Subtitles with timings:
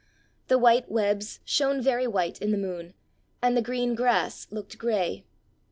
[0.47, 2.95] The white webs shone very white in the moon,
[3.39, 5.25] and the green grass looked gray.